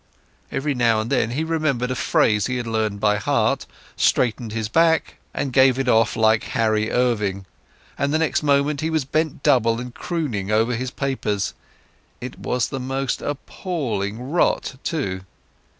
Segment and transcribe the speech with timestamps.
[0.51, 4.67] Every now and then he remembered a phrase he had learned by heart, straightened his
[4.67, 7.45] back, and gave it off like Henry Irving,
[7.99, 11.53] and the next moment he was bent double and crooning over his papers.
[12.19, 15.21] It was the most appalling rot, too.